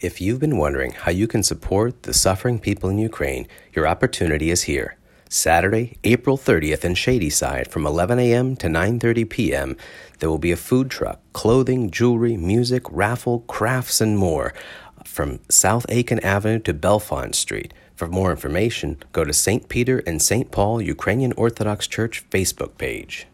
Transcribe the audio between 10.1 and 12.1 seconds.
There will be a food truck, clothing,